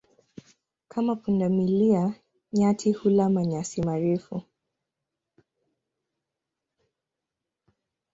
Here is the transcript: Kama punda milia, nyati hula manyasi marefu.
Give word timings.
Kama 0.87 1.15
punda 1.15 1.49
milia, 1.49 2.13
nyati 2.53 2.91
hula 2.91 3.29
manyasi 3.29 3.81
marefu. 3.81 4.41